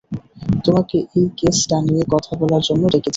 তোমাকে 0.65 0.97
এই 1.15 1.27
কেসটা 1.39 1.77
নিয়ে 1.87 2.03
কথা 2.13 2.31
বলার 2.41 2.61
জন্য 2.67 2.83
ডেকেছি। 2.85 3.09